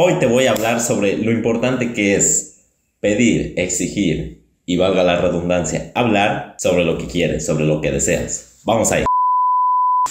Hoy 0.00 0.20
te 0.20 0.26
voy 0.26 0.46
a 0.46 0.52
hablar 0.52 0.80
sobre 0.80 1.18
lo 1.18 1.32
importante 1.32 1.92
que 1.92 2.14
es 2.14 2.68
pedir, 3.00 3.54
exigir 3.56 4.38
y 4.64 4.76
valga 4.76 5.02
la 5.02 5.20
redundancia, 5.20 5.90
hablar 5.96 6.54
sobre 6.60 6.84
lo 6.84 6.98
que 6.98 7.08
quieres, 7.08 7.44
sobre 7.44 7.64
lo 7.64 7.80
que 7.80 7.90
deseas. 7.90 8.60
Vamos 8.62 8.92
ahí. 8.92 9.06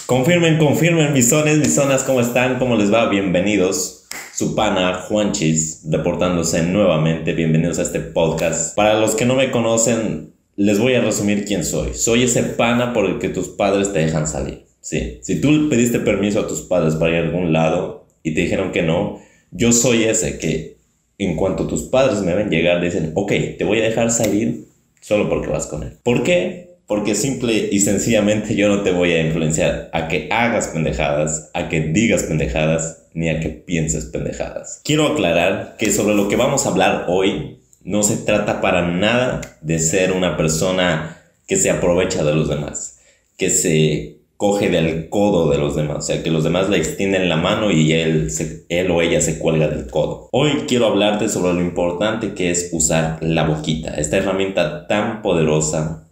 Confirmen, 0.05 0.57
confirmen 0.57 1.13
mis 1.13 1.29
zonas, 1.29 1.57
mis 1.59 1.73
zonas, 1.73 2.03
¿cómo 2.03 2.19
están? 2.19 2.59
¿Cómo 2.59 2.75
les 2.75 2.93
va? 2.93 3.07
Bienvenidos. 3.07 4.09
Su 4.35 4.55
pana 4.55 5.05
Juanchis 5.07 5.83
reportándose 5.89 6.63
nuevamente. 6.63 7.31
Bienvenidos 7.31 7.79
a 7.79 7.83
este 7.83 8.01
podcast. 8.01 8.75
Para 8.75 8.99
los 8.99 9.15
que 9.15 9.23
no 9.23 9.35
me 9.35 9.51
conocen, 9.51 10.33
les 10.57 10.79
voy 10.79 10.95
a 10.95 11.01
resumir 11.01 11.45
quién 11.45 11.63
soy. 11.63 11.93
Soy 11.93 12.23
ese 12.23 12.43
pana 12.43 12.91
por 12.91 13.05
el 13.05 13.19
que 13.19 13.29
tus 13.29 13.47
padres 13.47 13.93
te 13.93 13.99
dejan 13.99 14.27
salir. 14.27 14.65
Sí, 14.81 15.19
si 15.21 15.39
tú 15.39 15.69
pediste 15.69 15.99
permiso 15.99 16.41
a 16.41 16.47
tus 16.47 16.63
padres 16.63 16.95
para 16.95 17.11
ir 17.11 17.17
a 17.19 17.27
algún 17.27 17.53
lado 17.53 18.05
y 18.21 18.33
te 18.33 18.41
dijeron 18.41 18.73
que 18.73 18.81
no, 18.81 19.25
yo 19.51 19.71
soy 19.71 20.03
ese 20.03 20.37
que 20.37 20.77
en 21.17 21.35
cuanto 21.35 21.67
tus 21.67 21.83
padres 21.83 22.21
me 22.21 22.35
ven 22.35 22.49
llegar, 22.49 22.81
dicen, 22.81 23.11
ok, 23.15 23.31
te 23.57 23.63
voy 23.63 23.79
a 23.79 23.85
dejar 23.85 24.11
salir 24.11 24.65
solo 25.01 25.29
porque 25.29 25.47
vas 25.47 25.67
con 25.67 25.83
él. 25.83 25.93
¿Por 26.03 26.23
qué? 26.23 26.75
Porque 26.85 27.15
simple 27.15 27.69
y 27.71 27.79
sencillamente 27.79 28.55
yo 28.55 28.69
no 28.69 28.83
te 28.83 28.91
voy 28.91 29.11
a 29.13 29.25
influenciar 29.25 29.89
a 29.93 30.07
que 30.07 30.29
hagas 30.31 30.67
pendejadas, 30.67 31.49
a 31.53 31.69
que 31.69 31.81
digas 31.81 32.23
pendejadas, 32.23 33.03
ni 33.13 33.29
a 33.29 33.39
que 33.39 33.49
pienses 33.49 34.05
pendejadas. 34.05 34.81
Quiero 34.83 35.07
aclarar 35.07 35.75
que 35.77 35.91
sobre 35.91 36.15
lo 36.15 36.29
que 36.29 36.35
vamos 36.35 36.65
a 36.65 36.69
hablar 36.69 37.05
hoy 37.07 37.59
no 37.83 38.03
se 38.03 38.17
trata 38.17 38.61
para 38.61 38.87
nada 38.87 39.41
de 39.61 39.79
ser 39.79 40.11
una 40.11 40.37
persona 40.37 41.17
que 41.47 41.55
se 41.55 41.69
aprovecha 41.69 42.23
de 42.23 42.35
los 42.35 42.49
demás, 42.49 42.99
que 43.37 43.49
se 43.49 44.16
coge 44.37 44.69
del 44.69 45.09
codo 45.09 45.49
de 45.49 45.57
los 45.57 45.75
demás, 45.75 45.97
o 45.97 46.01
sea, 46.01 46.23
que 46.23 46.29
los 46.29 46.43
demás 46.43 46.69
le 46.69 46.77
extienden 46.77 47.27
la 47.27 47.37
mano 47.37 47.71
y 47.71 47.91
él, 47.91 48.31
él 48.69 48.91
o 48.91 49.01
ella 49.01 49.19
se 49.19 49.39
cuelga 49.39 49.67
del 49.67 49.89
codo. 49.89 50.29
Hoy 50.31 50.65
quiero 50.67 50.85
hablarte 50.85 51.27
sobre 51.27 51.53
lo 51.53 51.61
importante 51.61 52.35
que 52.35 52.51
es 52.51 52.69
usar 52.71 53.17
la 53.21 53.47
boquita, 53.47 53.95
esta 53.95 54.17
herramienta 54.17 54.85
tan 54.85 55.23
poderosa, 55.23 56.07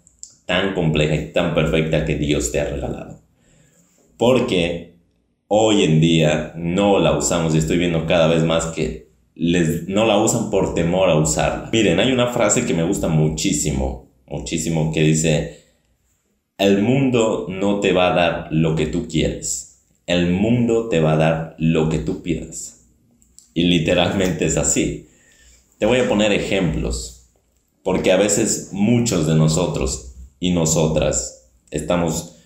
tan 0.47 0.73
compleja 0.73 1.15
y 1.15 1.31
tan 1.33 1.53
perfecta 1.53 2.03
que 2.03 2.15
Dios 2.15 2.51
te 2.51 2.59
ha 2.59 2.65
regalado. 2.65 3.19
Porque 4.17 4.95
hoy 5.47 5.83
en 5.83 6.01
día 6.01 6.53
no 6.55 6.97
la 6.97 7.15
usamos 7.15 7.53
y 7.53 7.59
estoy 7.59 7.77
viendo 7.77 8.07
cada 8.07 8.27
vez 8.27 8.43
más 8.43 8.65
que 8.67 9.05
les, 9.35 9.87
no 9.87 10.05
la 10.05 10.17
usan 10.17 10.49
por 10.49 10.73
temor 10.73 11.09
a 11.09 11.15
usarla. 11.15 11.69
Miren, 11.71 11.99
hay 11.99 12.11
una 12.11 12.27
frase 12.27 12.65
que 12.65 12.73
me 12.73 12.83
gusta 12.83 13.07
muchísimo, 13.07 14.07
muchísimo, 14.25 14.91
que 14.91 15.01
dice, 15.01 15.64
el 16.57 16.81
mundo 16.81 17.47
no 17.49 17.81
te 17.81 17.91
va 17.91 18.13
a 18.13 18.15
dar 18.15 18.47
lo 18.49 18.77
que 18.77 18.87
tú 18.87 19.09
quieres. 19.09 19.83
El 20.05 20.31
mundo 20.31 20.87
te 20.87 21.01
va 21.01 21.13
a 21.13 21.17
dar 21.17 21.55
lo 21.59 21.89
que 21.89 21.99
tú 21.99 22.21
pidas. 22.21 22.85
Y 23.53 23.63
literalmente 23.63 24.45
es 24.45 24.55
así. 24.55 25.09
Te 25.79 25.85
voy 25.85 25.99
a 25.99 26.07
poner 26.07 26.31
ejemplos, 26.31 27.27
porque 27.83 28.13
a 28.13 28.17
veces 28.17 28.69
muchos 28.71 29.27
de 29.27 29.35
nosotros 29.35 30.13
y 30.39 30.51
nosotras 30.51 31.49
estamos 31.71 32.37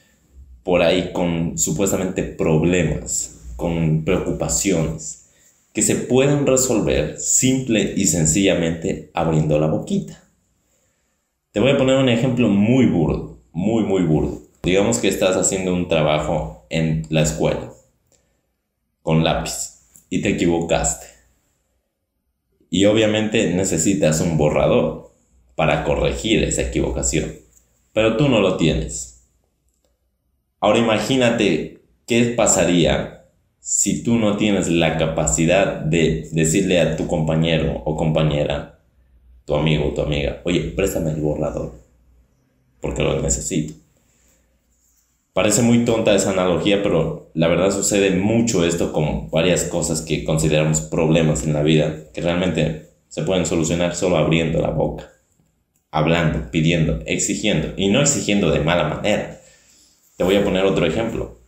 por 0.63 0.81
ahí 0.81 1.11
con 1.13 1.59
supuestamente 1.59 2.23
problemas, 2.23 3.41
con 3.57 4.05
preocupaciones, 4.05 5.29
que 5.71 5.83
se 5.83 5.95
pueden 5.95 6.47
resolver 6.47 7.19
simple 7.19 7.93
y 7.95 8.07
sencillamente 8.07 9.11
abriendo 9.13 9.59
la 9.59 9.67
boquita. 9.67 10.23
Te 11.51 11.59
voy 11.59 11.71
a 11.71 11.77
poner 11.77 11.97
un 11.97 12.09
ejemplo 12.09 12.49
muy 12.49 12.87
burdo 12.87 13.28
muy, 13.59 13.83
muy 13.83 14.03
burdo. 14.03 14.41
Digamos 14.63 14.99
que 14.99 15.09
estás 15.09 15.35
haciendo 15.35 15.73
un 15.73 15.89
trabajo 15.89 16.65
en 16.69 17.05
la 17.09 17.23
escuela 17.23 17.73
con 19.01 19.25
lápiz 19.25 19.81
y 20.09 20.21
te 20.21 20.29
equivocaste. 20.29 21.07
Y 22.69 22.85
obviamente 22.85 23.51
necesitas 23.53 24.21
un 24.21 24.37
borrador 24.37 25.11
para 25.55 25.83
corregir 25.83 26.41
esa 26.45 26.61
equivocación. 26.61 27.33
Pero 27.91 28.15
tú 28.15 28.29
no 28.29 28.39
lo 28.39 28.55
tienes. 28.55 29.27
Ahora 30.61 30.79
imagínate 30.79 31.81
qué 32.07 32.33
pasaría 32.37 33.25
si 33.59 34.03
tú 34.03 34.15
no 34.15 34.37
tienes 34.37 34.69
la 34.69 34.97
capacidad 34.97 35.81
de 35.81 36.29
decirle 36.31 36.79
a 36.79 36.95
tu 36.95 37.07
compañero 37.07 37.81
o 37.83 37.97
compañera, 37.97 38.79
tu 39.43 39.53
amigo 39.55 39.89
o 39.89 39.93
tu 39.93 40.01
amiga, 40.01 40.41
oye, 40.45 40.61
préstame 40.61 41.11
el 41.11 41.19
borrador 41.19 41.88
porque 42.81 43.03
lo 43.03 43.21
necesito. 43.21 43.73
Parece 45.33 45.61
muy 45.61 45.85
tonta 45.85 46.15
esa 46.15 46.31
analogía, 46.31 46.83
pero 46.83 47.31
la 47.33 47.47
verdad 47.47 47.71
sucede 47.71 48.11
mucho 48.11 48.65
esto 48.65 48.91
con 48.91 49.29
varias 49.29 49.63
cosas 49.63 50.01
que 50.01 50.23
consideramos 50.23 50.81
problemas 50.81 51.43
en 51.43 51.53
la 51.53 51.63
vida, 51.63 52.11
que 52.13 52.21
realmente 52.21 52.89
se 53.07 53.23
pueden 53.23 53.45
solucionar 53.45 53.95
solo 53.95 54.17
abriendo 54.17 54.59
la 54.61 54.71
boca, 54.71 55.09
hablando, 55.91 56.51
pidiendo, 56.51 56.99
exigiendo, 57.05 57.73
y 57.77 57.89
no 57.89 58.01
exigiendo 58.01 58.51
de 58.51 58.59
mala 58.59 58.89
manera. 58.89 59.39
Te 60.17 60.23
voy 60.23 60.35
a 60.35 60.43
poner 60.43 60.65
otro 60.65 60.85
ejemplo. 60.85 61.39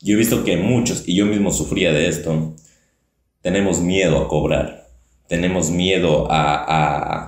Yo 0.00 0.14
he 0.14 0.18
visto 0.18 0.44
que 0.44 0.56
muchos, 0.56 1.08
y 1.08 1.16
yo 1.16 1.24
mismo 1.24 1.52
sufría 1.52 1.92
de 1.92 2.08
esto, 2.08 2.54
tenemos 3.40 3.80
miedo 3.80 4.18
a 4.18 4.28
cobrar, 4.28 4.88
tenemos 5.28 5.70
miedo 5.70 6.30
a, 6.30 6.56
a 6.64 7.25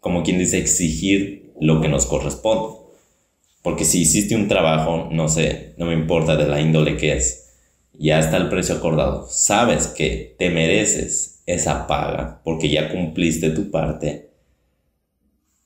como 0.00 0.22
quien 0.22 0.38
dice, 0.38 0.58
exigir 0.58 1.52
lo 1.60 1.80
que 1.80 1.88
nos 1.88 2.06
corresponde. 2.06 2.78
Porque 3.62 3.84
si 3.84 4.02
hiciste 4.02 4.34
un 4.34 4.48
trabajo, 4.48 5.08
no 5.10 5.28
sé, 5.28 5.74
no 5.76 5.86
me 5.86 5.94
importa 5.94 6.36
de 6.36 6.46
la 6.46 6.60
índole 6.60 6.96
que 6.96 7.16
es, 7.16 7.48
ya 7.98 8.20
está 8.20 8.36
el 8.36 8.48
precio 8.48 8.76
acordado, 8.76 9.26
sabes 9.28 9.88
que 9.88 10.36
te 10.38 10.50
mereces 10.50 11.42
esa 11.46 11.86
paga 11.86 12.40
porque 12.44 12.68
ya 12.68 12.90
cumpliste 12.90 13.50
tu 13.50 13.70
parte, 13.70 14.30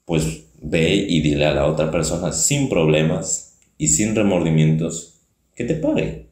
pues 0.05 0.45
ve 0.61 0.95
y 0.95 1.21
dile 1.21 1.47
a 1.47 1.55
la 1.55 1.67
otra 1.67 1.91
persona 1.91 2.33
sin 2.33 2.69
problemas 2.69 3.59
y 3.77 3.89
sin 3.89 4.15
remordimientos 4.15 5.21
que 5.55 5.65
te 5.65 5.75
pague. 5.75 6.27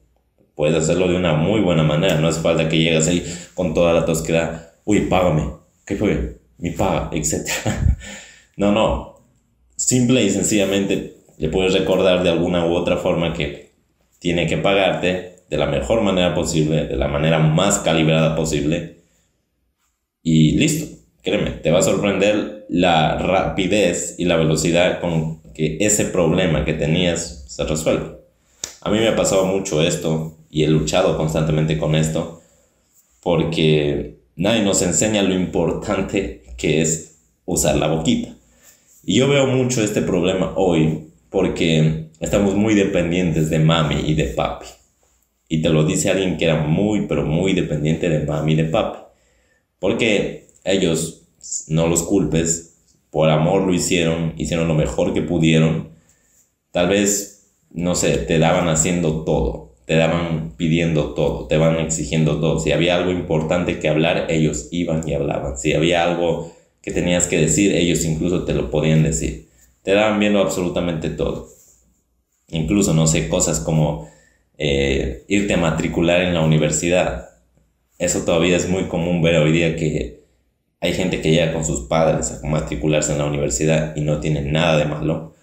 Puedes 0.54 0.76
hacerlo 0.76 1.08
de 1.08 1.16
una 1.16 1.34
muy 1.34 1.60
buena 1.60 1.82
manera, 1.82 2.18
no 2.18 2.28
hace 2.28 2.40
falta 2.40 2.68
que 2.68 2.78
llegues 2.78 3.08
ahí 3.08 3.24
con 3.54 3.74
toda 3.74 3.92
la 3.92 4.04
tosquedad, 4.04 4.72
uy, 4.84 5.02
págame, 5.02 5.50
¿qué 5.84 5.96
fue? 5.96 6.39
Mi 6.60 6.70
paga, 6.70 7.10
etc. 7.12 7.48
no, 8.56 8.72
no. 8.72 9.20
Simple 9.76 10.22
y 10.24 10.30
sencillamente 10.30 11.16
le 11.38 11.48
puedes 11.48 11.72
recordar 11.72 12.22
de 12.22 12.30
alguna 12.30 12.66
u 12.66 12.74
otra 12.74 12.98
forma 12.98 13.32
que 13.32 13.72
tiene 14.18 14.46
que 14.46 14.58
pagarte 14.58 15.44
de 15.48 15.56
la 15.56 15.66
mejor 15.66 16.02
manera 16.02 16.34
posible, 16.34 16.86
de 16.86 16.96
la 16.96 17.08
manera 17.08 17.38
más 17.38 17.78
calibrada 17.80 18.36
posible. 18.36 19.00
Y 20.22 20.52
listo, 20.52 20.96
créeme, 21.22 21.50
te 21.50 21.70
va 21.70 21.78
a 21.78 21.82
sorprender 21.82 22.66
la 22.68 23.16
rapidez 23.16 24.14
y 24.18 24.26
la 24.26 24.36
velocidad 24.36 25.00
con 25.00 25.40
que 25.54 25.78
ese 25.80 26.04
problema 26.04 26.64
que 26.64 26.74
tenías 26.74 27.44
se 27.48 27.64
resuelve. 27.64 28.20
A 28.82 28.90
mí 28.90 28.98
me 28.98 29.08
ha 29.08 29.16
pasado 29.16 29.46
mucho 29.46 29.82
esto 29.82 30.36
y 30.50 30.62
he 30.62 30.68
luchado 30.68 31.16
constantemente 31.16 31.78
con 31.78 31.94
esto 31.94 32.42
porque 33.22 34.20
nadie 34.36 34.62
nos 34.62 34.82
enseña 34.82 35.22
lo 35.22 35.34
importante 35.34 36.39
que 36.60 36.82
es 36.82 37.16
usar 37.46 37.76
la 37.76 37.88
boquita. 37.88 38.36
Y 39.02 39.16
yo 39.16 39.28
veo 39.28 39.46
mucho 39.46 39.82
este 39.82 40.02
problema 40.02 40.52
hoy 40.56 41.08
porque 41.30 42.10
estamos 42.20 42.54
muy 42.54 42.74
dependientes 42.74 43.48
de 43.48 43.58
mami 43.58 44.00
y 44.06 44.14
de 44.14 44.24
papi. 44.24 44.66
Y 45.48 45.62
te 45.62 45.70
lo 45.70 45.84
dice 45.84 46.10
alguien 46.10 46.36
que 46.36 46.44
era 46.44 46.60
muy, 46.62 47.06
pero 47.06 47.24
muy 47.24 47.54
dependiente 47.54 48.08
de 48.08 48.26
mami 48.26 48.52
y 48.52 48.56
de 48.56 48.64
papi. 48.64 48.98
Porque 49.78 50.48
ellos, 50.64 51.22
no 51.68 51.88
los 51.88 52.02
culpes, 52.02 52.76
por 53.10 53.30
amor 53.30 53.62
lo 53.62 53.72
hicieron, 53.72 54.34
hicieron 54.36 54.68
lo 54.68 54.74
mejor 54.74 55.14
que 55.14 55.22
pudieron. 55.22 55.88
Tal 56.70 56.88
vez, 56.88 57.54
no 57.70 57.94
sé, 57.94 58.18
te 58.18 58.38
daban 58.38 58.68
haciendo 58.68 59.24
todo, 59.24 59.69
te 59.90 59.96
daban 59.96 60.52
pidiendo 60.56 61.14
todo, 61.14 61.48
te 61.48 61.56
van 61.56 61.80
exigiendo 61.80 62.38
todo. 62.38 62.60
Si 62.60 62.70
había 62.70 62.94
algo 62.94 63.10
importante 63.10 63.80
que 63.80 63.88
hablar, 63.88 64.26
ellos 64.28 64.68
iban 64.70 65.02
y 65.04 65.14
hablaban. 65.14 65.58
Si 65.58 65.72
había 65.72 66.04
algo 66.04 66.54
que 66.80 66.92
tenías 66.92 67.26
que 67.26 67.40
decir, 67.40 67.74
ellos 67.74 68.04
incluso 68.04 68.44
te 68.44 68.54
lo 68.54 68.70
podían 68.70 69.02
decir. 69.02 69.48
Te 69.82 69.92
daban 69.94 70.20
viendo 70.20 70.38
absolutamente 70.38 71.10
todo. 71.10 71.48
Incluso, 72.50 72.94
no 72.94 73.08
sé, 73.08 73.28
cosas 73.28 73.58
como 73.58 74.08
eh, 74.58 75.24
irte 75.26 75.54
a 75.54 75.56
matricular 75.56 76.22
en 76.22 76.34
la 76.34 76.42
universidad. 76.42 77.30
Eso 77.98 78.20
todavía 78.24 78.58
es 78.58 78.68
muy 78.68 78.84
común 78.84 79.22
ver 79.22 79.38
hoy 79.38 79.50
día 79.50 79.74
que 79.74 80.20
hay 80.80 80.92
gente 80.92 81.20
que 81.20 81.32
llega 81.32 81.52
con 81.52 81.64
sus 81.64 81.88
padres 81.88 82.30
a 82.30 82.46
matricularse 82.46 83.10
en 83.10 83.18
la 83.18 83.26
universidad 83.26 83.96
y 83.96 84.02
no 84.02 84.20
tiene 84.20 84.42
nada 84.42 84.76
de 84.76 84.84
malo. 84.84 85.34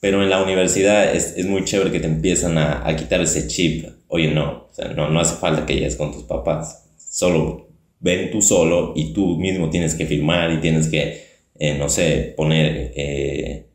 Pero 0.00 0.22
en 0.22 0.30
la 0.30 0.42
universidad 0.42 1.14
es, 1.14 1.34
es 1.36 1.46
muy 1.46 1.64
chévere 1.64 1.90
que 1.90 2.00
te 2.00 2.06
empiezan 2.06 2.58
a, 2.58 2.86
a, 2.86 2.96
quitar 2.96 3.20
ese 3.20 3.46
chip. 3.48 3.86
Oye, 4.08 4.28
no, 4.28 4.68
o 4.70 4.72
sea, 4.72 4.88
no, 4.88 5.08
no 5.08 5.20
hace 5.20 5.36
falta 5.36 5.66
que 5.66 5.74
llegues 5.74 5.96
con 5.96 6.12
tus 6.12 6.24
papás. 6.24 6.84
Solo 6.98 7.66
ven 8.00 8.30
tú 8.30 8.42
solo 8.42 8.92
y 8.94 9.12
tú 9.12 9.36
mismo 9.36 9.70
tienes 9.70 9.94
que 9.94 10.06
firmar 10.06 10.52
y 10.52 10.60
tienes 10.60 10.88
que, 10.88 11.24
eh, 11.58 11.76
no 11.78 11.88
sé, 11.88 12.34
poner, 12.36 12.92
eh, 12.94 13.66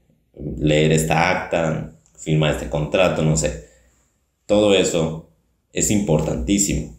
leer 0.58 0.92
esta 0.92 1.30
acta, 1.30 1.94
firmar 2.18 2.54
este 2.54 2.70
contrato, 2.70 3.24
no 3.24 3.36
sé. 3.38 3.66
Todo 4.46 4.74
eso 4.74 5.30
es 5.74 5.92
importantísimo. 5.92 6.98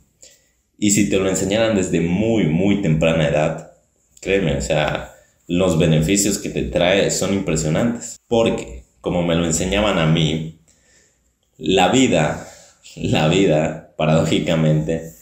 Y 0.79 0.91
si 0.91 1.09
te 1.09 1.19
lo 1.19 1.29
enseñaran 1.29 1.77
desde 1.77 2.01
muy, 2.01 2.45
muy 2.47 2.83
temprana 2.83 3.29
edad, 3.29 3.73
créeme, 4.21 4.57
o 4.57 4.63
sea, 4.63 5.15
los 5.47 5.79
beneficios 5.79 6.39
que 6.39 6.51
te 6.51 6.65
trae 6.65 7.11
son 7.11 7.35
impresionantes. 7.35 8.17
Porque, 8.27 8.82
como 9.03 9.23
me 9.25 9.35
lo 9.35 9.45
enseñaban 9.45 9.99
a 9.99 10.07
mí, 10.07 10.61
la 11.59 11.89
vida, 11.89 12.49
la 12.97 13.29
vida, 13.29 13.95
paradójicamente, 13.97 15.13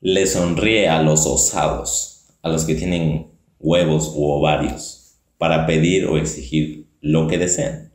le 0.00 0.26
sonríe 0.26 0.88
a 0.88 1.02
los 1.02 1.26
osados, 1.26 2.28
a 2.40 2.48
los 2.48 2.64
que 2.64 2.76
tienen 2.76 3.26
huevos 3.58 4.12
u 4.14 4.24
ovarios, 4.24 5.16
para 5.38 5.66
pedir 5.66 6.06
o 6.06 6.16
exigir 6.16 6.86
lo 7.00 7.26
que 7.26 7.36
desean. 7.36 7.92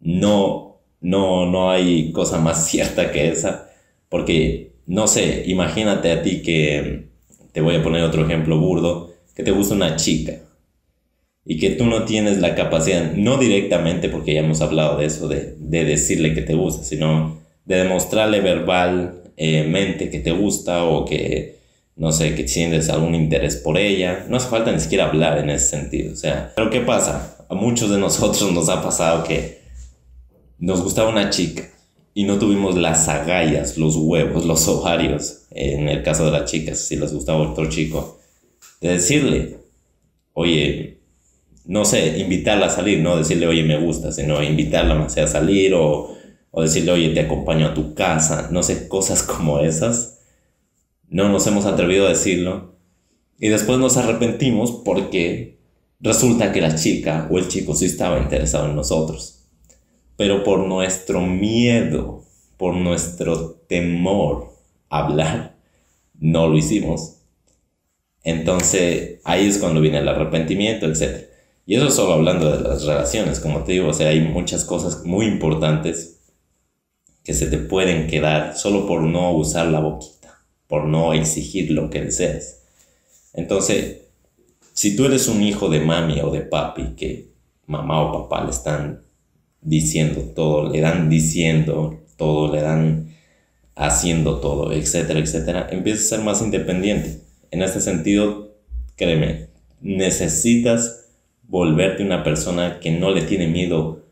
No, 0.00 0.80
no, 1.00 1.46
no 1.46 1.70
hay 1.70 2.10
cosa 2.10 2.38
más 2.38 2.66
cierta 2.68 3.12
que 3.12 3.28
esa, 3.28 3.70
porque, 4.08 4.72
no 4.84 5.06
sé, 5.06 5.44
imagínate 5.46 6.10
a 6.10 6.22
ti 6.22 6.42
que, 6.42 7.06
te 7.52 7.60
voy 7.60 7.76
a 7.76 7.82
poner 7.84 8.02
otro 8.02 8.24
ejemplo 8.24 8.58
burdo, 8.58 9.12
que 9.36 9.44
te 9.44 9.52
gusta 9.52 9.74
una 9.74 9.94
chica 9.94 10.40
y 11.44 11.58
que 11.58 11.70
tú 11.70 11.86
no 11.86 12.04
tienes 12.04 12.38
la 12.38 12.54
capacidad, 12.54 13.12
no 13.14 13.36
directamente, 13.36 14.08
porque 14.08 14.34
ya 14.34 14.40
hemos 14.40 14.60
hablado 14.60 14.98
de 14.98 15.06
eso, 15.06 15.28
de, 15.28 15.56
de 15.58 15.84
decirle 15.84 16.34
que 16.34 16.42
te 16.42 16.54
gusta, 16.54 16.84
sino 16.84 17.38
de 17.64 17.76
demostrarle 17.76 18.40
verbalmente 18.40 20.10
que 20.10 20.20
te 20.20 20.30
gusta 20.30 20.84
o 20.84 21.04
que, 21.04 21.58
no 21.96 22.12
sé, 22.12 22.34
que 22.34 22.46
sientes 22.46 22.88
algún 22.88 23.14
interés 23.14 23.56
por 23.56 23.76
ella. 23.78 24.24
No 24.28 24.36
hace 24.36 24.48
falta 24.48 24.72
ni 24.72 24.80
siquiera 24.80 25.06
hablar 25.06 25.38
en 25.38 25.50
ese 25.50 25.68
sentido. 25.68 26.12
O 26.12 26.16
sea, 26.16 26.52
pero 26.54 26.70
¿qué 26.70 26.80
pasa? 26.80 27.44
A 27.48 27.54
muchos 27.54 27.90
de 27.90 27.98
nosotros 27.98 28.52
nos 28.52 28.68
ha 28.68 28.82
pasado 28.82 29.24
que 29.24 29.62
nos 30.58 30.80
gustaba 30.80 31.10
una 31.10 31.30
chica 31.30 31.68
y 32.14 32.24
no 32.24 32.38
tuvimos 32.38 32.76
las 32.76 33.08
agallas, 33.08 33.78
los 33.78 33.96
huevos, 33.96 34.44
los 34.44 34.68
ovarios, 34.68 35.46
en 35.50 35.88
el 35.88 36.02
caso 36.02 36.24
de 36.24 36.30
las 36.30 36.50
chicas, 36.50 36.78
si 36.78 36.96
les 36.96 37.12
gustaba 37.12 37.50
otro 37.50 37.68
chico, 37.68 38.20
de 38.80 38.90
decirle, 38.90 39.56
oye, 40.34 41.01
no 41.64 41.84
sé, 41.84 42.18
invitarla 42.18 42.66
a 42.66 42.70
salir, 42.70 43.00
no 43.00 43.16
decirle, 43.16 43.46
oye, 43.46 43.62
me 43.62 43.78
gusta, 43.78 44.12
sino 44.12 44.42
invitarla 44.42 44.94
más 44.94 45.16
a 45.18 45.26
salir 45.26 45.74
o, 45.74 46.16
o 46.50 46.62
decirle, 46.62 46.92
oye, 46.92 47.08
te 47.10 47.20
acompaño 47.20 47.66
a 47.66 47.74
tu 47.74 47.94
casa, 47.94 48.48
no 48.50 48.62
sé, 48.62 48.88
cosas 48.88 49.22
como 49.22 49.60
esas. 49.60 50.20
No 51.08 51.28
nos 51.28 51.46
hemos 51.46 51.66
atrevido 51.66 52.06
a 52.06 52.10
decirlo. 52.10 52.72
Y 53.38 53.48
después 53.48 53.78
nos 53.78 53.96
arrepentimos 53.96 54.70
porque 54.84 55.58
resulta 56.00 56.52
que 56.52 56.60
la 56.60 56.74
chica 56.74 57.28
o 57.30 57.38
el 57.38 57.48
chico 57.48 57.74
sí 57.74 57.86
estaba 57.86 58.18
interesado 58.18 58.68
en 58.68 58.76
nosotros. 58.76 59.44
Pero 60.16 60.44
por 60.44 60.60
nuestro 60.60 61.20
miedo, 61.20 62.24
por 62.56 62.74
nuestro 62.74 63.62
temor 63.68 64.52
a 64.88 65.04
hablar, 65.04 65.56
no 66.18 66.48
lo 66.48 66.56
hicimos. 66.56 67.16
Entonces 68.22 69.20
ahí 69.24 69.48
es 69.48 69.58
cuando 69.58 69.80
viene 69.80 69.98
el 69.98 70.08
arrepentimiento, 70.08 70.86
etc. 70.86 71.31
Y 71.64 71.76
eso 71.76 71.90
solo 71.90 72.14
hablando 72.14 72.50
de 72.50 72.68
las 72.68 72.84
relaciones, 72.84 73.38
como 73.38 73.62
te 73.62 73.72
digo, 73.72 73.88
o 73.88 73.94
sea, 73.94 74.08
hay 74.08 74.20
muchas 74.20 74.64
cosas 74.64 75.04
muy 75.04 75.26
importantes 75.26 76.20
que 77.22 77.34
se 77.34 77.46
te 77.46 77.58
pueden 77.58 78.08
quedar 78.08 78.56
solo 78.56 78.86
por 78.86 79.02
no 79.02 79.32
usar 79.32 79.68
la 79.68 79.80
boquita, 79.80 80.44
por 80.66 80.84
no 80.84 81.12
exigir 81.12 81.70
lo 81.70 81.88
que 81.88 82.00
deseas. 82.00 82.62
Entonces, 83.32 84.02
si 84.72 84.96
tú 84.96 85.04
eres 85.04 85.28
un 85.28 85.42
hijo 85.42 85.68
de 85.68 85.80
mami 85.80 86.20
o 86.20 86.30
de 86.30 86.40
papi 86.40 86.94
que 86.96 87.32
mamá 87.66 88.02
o 88.02 88.28
papá 88.28 88.44
le 88.44 88.50
están 88.50 89.02
diciendo 89.60 90.22
todo, 90.34 90.68
le 90.68 90.80
dan 90.80 91.08
diciendo 91.08 92.00
todo, 92.16 92.52
le 92.52 92.60
dan 92.60 93.14
haciendo 93.74 94.40
todo, 94.40 94.72
etcétera, 94.72 95.20
etcétera, 95.20 95.68
empiezas 95.70 96.06
a 96.06 96.16
ser 96.16 96.24
más 96.24 96.42
independiente. 96.42 97.20
En 97.50 97.62
este 97.62 97.80
sentido, 97.80 98.56
créeme, 98.96 99.48
necesitas 99.80 101.01
volverte 101.42 102.02
una 102.02 102.24
persona 102.24 102.80
que 102.80 102.90
no 102.90 103.10
le 103.10 103.22
tiene 103.22 103.46
miedo 103.46 104.02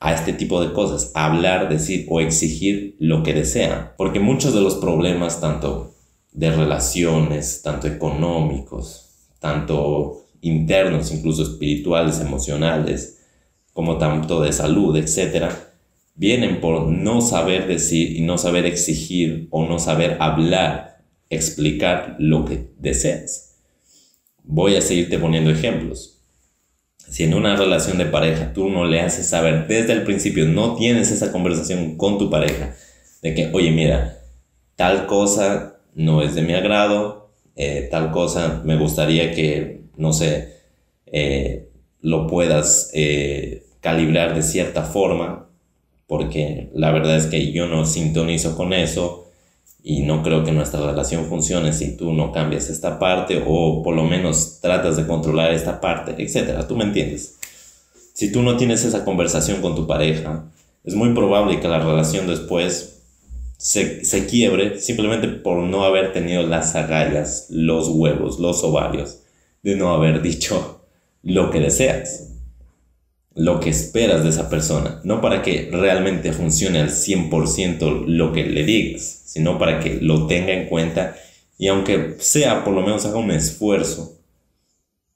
a 0.00 0.14
este 0.14 0.32
tipo 0.32 0.64
de 0.64 0.72
cosas, 0.72 1.12
hablar, 1.14 1.68
decir 1.68 2.06
o 2.08 2.20
exigir 2.20 2.96
lo 2.98 3.22
que 3.22 3.34
desea. 3.34 3.94
Porque 3.98 4.18
muchos 4.18 4.54
de 4.54 4.62
los 4.62 4.76
problemas, 4.76 5.40
tanto 5.40 5.94
de 6.32 6.50
relaciones, 6.50 7.60
tanto 7.62 7.86
económicos, 7.86 9.10
tanto 9.40 10.24
internos, 10.40 11.12
incluso 11.12 11.42
espirituales, 11.42 12.18
emocionales, 12.20 13.18
como 13.74 13.98
tanto 13.98 14.40
de 14.40 14.52
salud, 14.52 14.96
etc., 14.96 15.52
vienen 16.14 16.60
por 16.60 16.86
no 16.86 17.20
saber 17.20 17.66
decir 17.66 18.16
y 18.16 18.22
no 18.22 18.38
saber 18.38 18.64
exigir 18.66 19.48
o 19.50 19.66
no 19.66 19.78
saber 19.78 20.16
hablar, 20.20 21.02
explicar 21.28 22.16
lo 22.18 22.46
que 22.46 22.72
deseas. 22.78 23.58
Voy 24.42 24.76
a 24.76 24.82
seguirte 24.82 25.18
poniendo 25.18 25.50
ejemplos 25.50 26.19
si 27.10 27.24
en 27.24 27.34
una 27.34 27.56
relación 27.56 27.98
de 27.98 28.06
pareja 28.06 28.52
tú 28.52 28.70
no 28.70 28.84
le 28.84 29.00
haces 29.00 29.28
saber 29.28 29.66
desde 29.66 29.92
el 29.92 30.04
principio, 30.04 30.46
no 30.46 30.76
tienes 30.76 31.10
esa 31.10 31.32
conversación 31.32 31.96
con 31.96 32.18
tu 32.18 32.30
pareja, 32.30 32.74
de 33.20 33.34
que, 33.34 33.50
oye, 33.52 33.72
mira, 33.72 34.20
tal 34.76 35.06
cosa 35.06 35.80
no 35.94 36.22
es 36.22 36.36
de 36.36 36.42
mi 36.42 36.54
agrado, 36.54 37.32
eh, 37.56 37.88
tal 37.90 38.12
cosa 38.12 38.62
me 38.64 38.76
gustaría 38.76 39.32
que, 39.32 39.82
no 39.96 40.12
sé, 40.12 40.54
eh, 41.06 41.68
lo 42.00 42.28
puedas 42.28 42.90
eh, 42.94 43.64
calibrar 43.80 44.34
de 44.36 44.42
cierta 44.42 44.84
forma, 44.84 45.50
porque 46.06 46.70
la 46.74 46.92
verdad 46.92 47.16
es 47.16 47.26
que 47.26 47.50
yo 47.50 47.66
no 47.66 47.86
sintonizo 47.86 48.56
con 48.56 48.72
eso, 48.72 49.29
y 49.82 50.02
no 50.02 50.22
creo 50.22 50.44
que 50.44 50.52
nuestra 50.52 50.80
relación 50.80 51.26
funcione 51.26 51.72
si 51.72 51.96
tú 51.96 52.12
no 52.12 52.32
cambias 52.32 52.68
esta 52.68 52.98
parte 52.98 53.42
o 53.46 53.82
por 53.82 53.94
lo 53.94 54.04
menos 54.04 54.60
tratas 54.60 54.96
de 54.96 55.06
controlar 55.06 55.52
esta 55.52 55.80
parte, 55.80 56.14
etcétera. 56.18 56.66
Tú 56.68 56.76
me 56.76 56.84
entiendes. 56.84 57.38
Si 58.12 58.30
tú 58.30 58.42
no 58.42 58.56
tienes 58.56 58.84
esa 58.84 59.04
conversación 59.04 59.62
con 59.62 59.74
tu 59.74 59.86
pareja, 59.86 60.44
es 60.84 60.94
muy 60.94 61.14
probable 61.14 61.60
que 61.60 61.68
la 61.68 61.78
relación 61.78 62.26
después 62.26 63.02
se, 63.56 64.04
se 64.04 64.26
quiebre 64.26 64.78
simplemente 64.78 65.28
por 65.28 65.58
no 65.58 65.84
haber 65.84 66.12
tenido 66.12 66.42
las 66.42 66.74
agallas, 66.74 67.46
los 67.50 67.88
huevos, 67.88 68.38
los 68.38 68.62
ovarios, 68.64 69.20
de 69.62 69.76
no 69.76 69.92
haber 69.92 70.22
dicho 70.22 70.80
lo 71.22 71.50
que 71.50 71.60
deseas 71.60 72.29
lo 73.34 73.60
que 73.60 73.70
esperas 73.70 74.24
de 74.24 74.30
esa 74.30 74.50
persona, 74.50 75.00
no 75.04 75.20
para 75.20 75.42
que 75.42 75.68
realmente 75.72 76.32
funcione 76.32 76.80
al 76.80 76.90
100% 76.90 78.06
lo 78.06 78.32
que 78.32 78.44
le 78.44 78.64
digas, 78.64 79.22
sino 79.24 79.58
para 79.58 79.80
que 79.80 79.98
lo 80.00 80.26
tenga 80.26 80.52
en 80.52 80.68
cuenta 80.68 81.16
y 81.58 81.68
aunque 81.68 82.16
sea, 82.18 82.64
por 82.64 82.74
lo 82.74 82.80
menos 82.80 83.04
haga 83.04 83.18
un 83.18 83.30
esfuerzo 83.30 84.18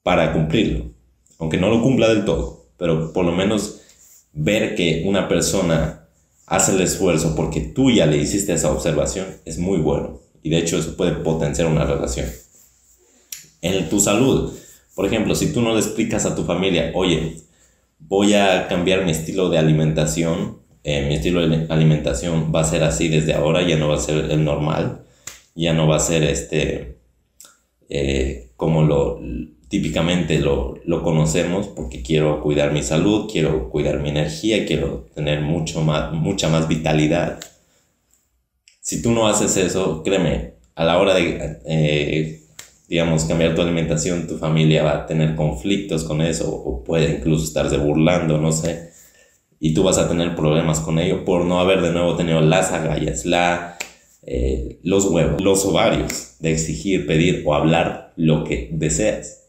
para 0.03 0.31
cumplirlo, 0.31 0.91
aunque 1.39 1.57
no 1.57 1.69
lo 1.69 1.81
cumpla 1.81 2.07
del 2.07 2.23
todo, 2.23 2.67
pero 2.77 3.11
por 3.11 3.25
lo 3.25 3.31
menos 3.31 3.81
ver 4.31 4.75
que 4.75 5.03
una 5.05 5.27
persona 5.27 6.07
hace 6.45 6.73
el 6.73 6.81
esfuerzo 6.81 7.35
porque 7.35 7.61
tú 7.61 7.89
ya 7.89 8.05
le 8.05 8.17
hiciste 8.17 8.53
esa 8.53 8.71
observación 8.71 9.25
es 9.45 9.57
muy 9.57 9.79
bueno 9.79 10.19
y 10.43 10.49
de 10.49 10.59
hecho 10.59 10.77
eso 10.77 10.95
puede 10.95 11.13
potenciar 11.13 11.67
una 11.67 11.85
relación. 11.85 12.27
En 13.61 13.89
tu 13.89 13.99
salud, 13.99 14.53
por 14.93 15.07
ejemplo, 15.07 15.33
si 15.33 15.51
tú 15.51 15.61
no 15.61 15.73
le 15.73 15.79
explicas 15.79 16.25
a 16.25 16.35
tu 16.35 16.43
familia, 16.43 16.91
oye, 16.93 17.37
voy 17.99 18.33
a 18.33 18.67
cambiar 18.67 19.05
mi 19.05 19.11
estilo 19.11 19.49
de 19.49 19.57
alimentación. 19.57 20.59
Eh, 20.83 21.07
mi 21.07 21.15
estilo 21.15 21.47
de 21.47 21.65
alimentación 21.69 22.51
va 22.53 22.61
a 22.61 22.65
ser 22.65 22.83
así 22.83 23.07
desde 23.07 23.33
ahora, 23.33 23.67
ya 23.67 23.77
no 23.77 23.89
va 23.89 23.95
a 23.95 23.99
ser 23.99 24.29
el 24.31 24.43
normal, 24.43 25.03
ya 25.55 25.73
no 25.73 25.87
va 25.87 25.95
a 25.95 25.99
ser 25.99 26.23
este 26.23 26.99
eh, 27.89 28.51
como 28.55 28.83
lo 28.83 29.19
típicamente 29.67 30.39
lo, 30.39 30.75
lo, 30.85 31.03
conocemos, 31.03 31.67
porque 31.67 32.01
quiero 32.03 32.41
cuidar 32.41 32.71
mi 32.71 32.83
salud, 32.83 33.29
quiero 33.31 33.69
cuidar 33.69 33.99
mi 33.99 34.09
energía, 34.09 34.65
quiero 34.65 35.07
tener 35.15 35.41
mucho 35.41 35.81
más, 35.81 36.13
mucha 36.13 36.49
más 36.49 36.67
vitalidad. 36.67 37.39
Si 38.79 39.01
tú 39.01 39.11
no 39.11 39.27
haces 39.27 39.57
eso, 39.57 40.03
créeme, 40.03 40.53
a 40.75 40.85
la 40.85 40.99
hora 40.99 41.15
de 41.15 41.59
eh, 41.65 42.44
digamos, 42.87 43.25
cambiar 43.25 43.55
tu 43.55 43.61
alimentación, 43.61 44.27
tu 44.27 44.37
familia 44.37 44.83
va 44.83 44.91
a 44.91 45.05
tener 45.05 45.35
conflictos 45.35 46.03
con 46.03 46.21
eso 46.21 46.53
o 46.53 46.83
puede 46.83 47.17
incluso 47.17 47.43
estarse 47.43 47.77
burlando, 47.77 48.37
no 48.37 48.51
sé. 48.51 48.91
Y 49.59 49.73
tú 49.73 49.83
vas 49.83 49.97
a 49.97 50.07
tener 50.07 50.35
problemas 50.35 50.79
con 50.79 50.99
ello 50.99 51.25
por 51.25 51.45
no 51.45 51.59
haber 51.59 51.81
de 51.81 51.91
nuevo 51.91 52.15
tenido 52.15 52.41
las 52.41 52.71
agallas, 52.71 53.25
la, 53.25 53.77
eh, 54.23 54.79
los 54.83 55.05
huevos, 55.05 55.41
los 55.41 55.65
ovarios 55.65 56.35
de 56.39 56.51
exigir, 56.51 57.07
pedir 57.07 57.43
o 57.45 57.55
hablar 57.55 58.13
lo 58.15 58.43
que 58.43 58.69
deseas. 58.71 59.45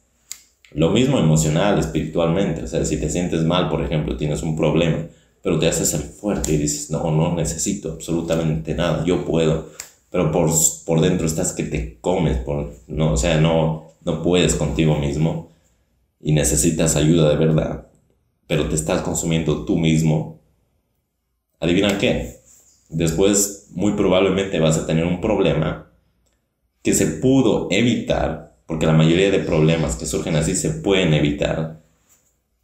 Lo 0.72 0.90
mismo 0.90 1.18
emocional, 1.18 1.78
espiritualmente. 1.78 2.62
O 2.62 2.66
sea, 2.66 2.84
si 2.84 2.98
te 2.98 3.10
sientes 3.10 3.42
mal, 3.42 3.68
por 3.68 3.82
ejemplo, 3.82 4.16
tienes 4.16 4.42
un 4.42 4.56
problema, 4.56 5.06
pero 5.42 5.58
te 5.58 5.68
haces 5.68 5.94
el 5.94 6.00
fuerte 6.00 6.52
y 6.52 6.56
dices, 6.56 6.90
no, 6.90 7.10
no 7.10 7.34
necesito 7.34 7.92
absolutamente 7.92 8.74
nada, 8.74 9.04
yo 9.04 9.24
puedo 9.24 9.70
pero 10.10 10.32
por, 10.32 10.50
por 10.84 11.00
dentro 11.00 11.26
estás 11.26 11.52
que 11.52 11.64
te 11.64 11.98
comes, 12.00 12.38
por, 12.38 12.72
no, 12.86 13.12
o 13.12 13.16
sea, 13.16 13.40
no, 13.40 13.92
no 14.04 14.22
puedes 14.22 14.54
contigo 14.54 14.96
mismo 14.98 15.50
y 16.20 16.32
necesitas 16.32 16.96
ayuda 16.96 17.28
de 17.28 17.36
verdad, 17.36 17.86
pero 18.46 18.68
te 18.68 18.74
estás 18.74 19.02
consumiendo 19.02 19.64
tú 19.64 19.76
mismo, 19.76 20.40
adivina 21.60 21.98
qué, 21.98 22.40
después 22.88 23.68
muy 23.72 23.92
probablemente 23.92 24.60
vas 24.60 24.78
a 24.78 24.86
tener 24.86 25.04
un 25.04 25.20
problema 25.20 25.90
que 26.82 26.94
se 26.94 27.06
pudo 27.06 27.68
evitar, 27.70 28.56
porque 28.66 28.86
la 28.86 28.92
mayoría 28.92 29.30
de 29.30 29.40
problemas 29.40 29.96
que 29.96 30.06
surgen 30.06 30.36
así 30.36 30.54
se 30.54 30.70
pueden 30.70 31.14
evitar 31.14 31.82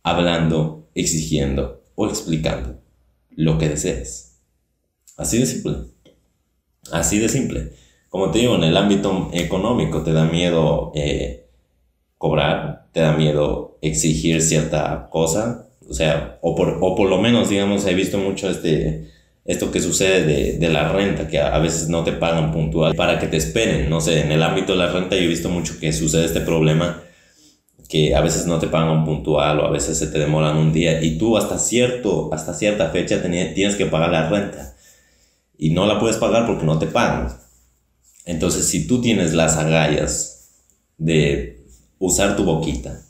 hablando, 0.02 0.88
exigiendo 0.94 1.82
o 1.94 2.06
explicando 2.06 2.78
lo 3.30 3.58
que 3.58 3.68
desees. 3.68 4.38
Así 5.16 5.38
de 5.38 5.46
simple. 5.46 5.91
Así 6.90 7.18
de 7.18 7.28
simple. 7.28 7.70
Como 8.08 8.30
te 8.30 8.40
digo, 8.40 8.56
en 8.56 8.64
el 8.64 8.76
ámbito 8.76 9.30
económico 9.32 10.02
te 10.02 10.12
da 10.12 10.24
miedo 10.24 10.92
eh, 10.94 11.46
cobrar, 12.18 12.86
te 12.92 13.00
da 13.00 13.12
miedo 13.12 13.78
exigir 13.80 14.42
cierta 14.42 15.08
cosa, 15.10 15.68
o 15.88 15.94
sea, 15.94 16.38
o 16.42 16.54
por, 16.54 16.78
o 16.80 16.94
por 16.94 17.08
lo 17.08 17.18
menos, 17.18 17.48
digamos, 17.48 17.86
he 17.86 17.94
visto 17.94 18.18
mucho 18.18 18.50
este, 18.50 19.10
esto 19.44 19.70
que 19.70 19.80
sucede 19.80 20.24
de, 20.24 20.58
de, 20.58 20.68
la 20.68 20.92
renta, 20.92 21.26
que 21.26 21.40
a 21.40 21.58
veces 21.58 21.88
no 21.88 22.04
te 22.04 22.12
pagan 22.12 22.52
puntual 22.52 22.94
para 22.94 23.18
que 23.18 23.26
te 23.26 23.38
esperen, 23.38 23.88
no 23.88 24.00
sé, 24.00 24.20
en 24.20 24.32
el 24.32 24.42
ámbito 24.42 24.72
de 24.72 24.78
la 24.78 24.92
renta 24.92 25.16
yo 25.16 25.22
he 25.22 25.28
visto 25.28 25.48
mucho 25.48 25.78
que 25.80 25.92
sucede 25.92 26.26
este 26.26 26.40
problema 26.40 27.02
que 27.88 28.14
a 28.14 28.22
veces 28.22 28.46
no 28.46 28.58
te 28.58 28.68
pagan 28.68 29.04
puntual 29.04 29.60
o 29.60 29.66
a 29.66 29.70
veces 29.70 29.98
se 29.98 30.06
te 30.06 30.18
demoran 30.18 30.56
un 30.56 30.72
día 30.72 31.02
y 31.02 31.18
tú 31.18 31.36
hasta 31.36 31.58
cierto 31.58 32.30
hasta 32.32 32.54
cierta 32.54 32.88
fecha 32.88 33.20
tienes 33.20 33.76
que 33.76 33.84
pagar 33.84 34.10
la 34.10 34.30
renta 34.30 34.71
y 35.56 35.70
no 35.70 35.86
la 35.86 35.98
puedes 35.98 36.16
pagar 36.16 36.46
porque 36.46 36.64
no 36.64 36.78
te 36.78 36.86
pagan. 36.86 37.28
Entonces, 38.24 38.68
si 38.68 38.86
tú 38.86 39.00
tienes 39.00 39.34
las 39.34 39.56
agallas 39.56 40.50
de 40.98 41.66
usar 41.98 42.36
tu 42.36 42.44
boquita 42.44 43.00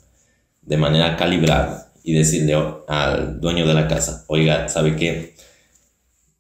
de 0.63 0.77
manera 0.77 1.17
calibrada 1.17 1.93
y 2.03 2.15
decirle 2.15 2.55
al 2.89 3.41
dueño 3.41 3.67
de 3.67 3.75
la 3.75 3.89
casa, 3.89 4.25
oiga, 4.29 4.69
¿sabe 4.69 4.97
qué? 4.97 5.35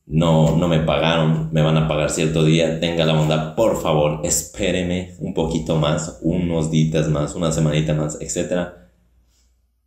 No, 0.07 0.57
no 0.57 0.69
me 0.69 0.81
pagaron, 0.81 1.51
me 1.53 1.63
van 1.63 1.77
a 1.77 1.87
pagar 1.89 2.11
cierto 2.11 2.45
día, 2.45 2.81
tenga 2.81 3.05
la 3.07 3.15
bondad, 3.15 3.55
por 3.55 3.81
favor, 3.81 4.21
espéreme 4.25 5.15
un 5.21 5.33
poquito 5.33 5.77
más, 5.77 6.19
unos 6.23 6.71
días 6.71 7.09
más, 7.09 7.35
una 7.35 7.53
semanita 7.53 7.95
más, 7.95 8.19
etc. 8.21 8.69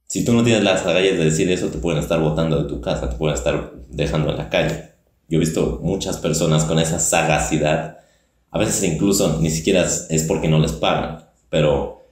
Si 0.08 0.24
tú 0.24 0.34
no 0.34 0.44
tienes 0.44 0.64
las 0.64 0.86
agallas 0.86 1.18
de 1.18 1.26
decir 1.26 1.52
eso, 1.52 1.68
te 1.68 1.80
pueden 1.80 2.00
estar 2.00 2.20
botando 2.22 2.64
de 2.64 2.70
tu 2.70 2.80
casa, 2.80 3.10
te 3.10 3.18
pueden 3.18 3.36
estar 3.36 3.74
dejando 3.90 4.32
en 4.32 4.38
la 4.38 4.50
calle. 4.50 4.95
Yo 5.28 5.38
he 5.38 5.40
visto 5.40 5.80
muchas 5.82 6.18
personas 6.18 6.66
con 6.66 6.80
esa 6.80 7.00
sagacidad, 7.00 8.00
a 8.52 8.58
veces 8.60 8.84
incluso 8.84 9.40
ni 9.42 9.50
siquiera 9.50 9.86
es 10.10 10.24
porque 10.24 10.48
no 10.48 10.60
les 10.60 10.72
pagan, 10.72 11.26
pero 11.50 12.08